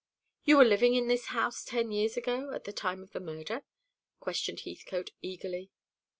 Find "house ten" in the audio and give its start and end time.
1.27-1.91